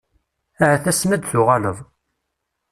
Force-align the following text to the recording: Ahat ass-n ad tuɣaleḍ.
Ahat 0.63 0.85
ass-n 0.91 1.15
ad 1.15 1.23
tuɣaleḍ. 1.25 1.77